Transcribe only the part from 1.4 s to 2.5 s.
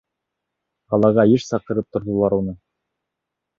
саҡырып торҙолар